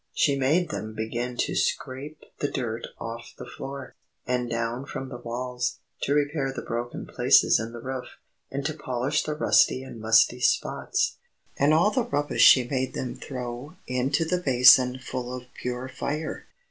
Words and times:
She 0.13 0.35
made 0.35 0.69
them 0.71 0.95
begin 0.95 1.37
to 1.37 1.53
scrape 1.53 2.23
the 2.39 2.49
dirt 2.49 2.87
off 2.97 3.35
the 3.37 3.45
floor, 3.45 3.93
and 4.25 4.49
down 4.49 4.87
from 4.87 5.09
the 5.09 5.19
walls, 5.19 5.77
to 6.01 6.15
repair 6.15 6.51
the 6.51 6.63
broken 6.63 7.05
places 7.05 7.59
in 7.59 7.71
the 7.71 7.79
roof, 7.81 8.07
and 8.49 8.65
to 8.65 8.73
polish 8.73 9.21
the 9.21 9.35
rusty 9.35 9.83
and 9.83 9.99
musty 10.01 10.39
spots. 10.41 11.17
And 11.55 11.71
all 11.71 11.91
the 11.91 12.01
rubbish 12.05 12.41
she 12.41 12.67
made 12.67 12.95
them 12.95 13.13
throw 13.15 13.75
into 13.85 14.25
the 14.25 14.39
basin 14.41 14.97
full 14.97 15.31
of 15.37 15.53
pure 15.53 15.87
fire. 15.87 16.47